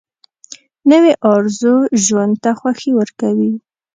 [0.89, 3.51] نوې ارزو ژوند ته خوښي ورکوي